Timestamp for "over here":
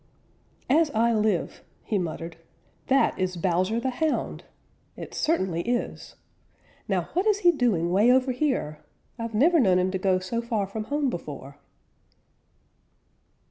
8.11-8.79